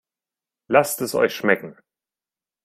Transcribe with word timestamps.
Lasst 0.67 0.99
es 1.03 1.13
euch 1.13 1.35
schmecken! 1.35 1.77